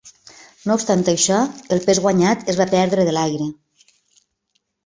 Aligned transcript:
No 0.69 0.77
obstant 0.79 1.03
això, 1.13 1.37
el 1.77 1.83
pes 1.89 2.01
guanyat 2.05 2.49
es 2.55 2.59
va 2.63 2.69
perdre 2.75 3.07
de 3.11 3.17
l'aire. 3.19 3.51